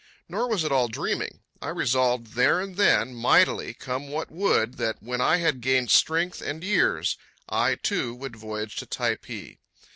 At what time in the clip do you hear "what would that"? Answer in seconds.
4.07-4.97